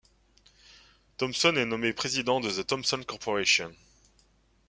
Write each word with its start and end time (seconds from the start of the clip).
Thomson 1.17 1.55
est 1.57 1.65
nommé 1.67 1.93
président 1.93 2.39
de 2.39 2.49
The 2.49 2.65
Thomson 2.65 3.01
Corporation. 3.07 3.71